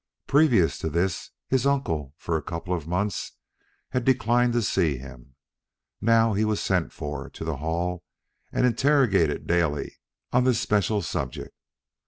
[0.25, 3.33] Previous to this his uncle for a couple of months
[3.91, 5.35] had declined to see him;
[6.01, 8.03] now he was sent for to the Hall
[8.51, 9.97] and interrogated daily
[10.33, 11.53] on this special subject.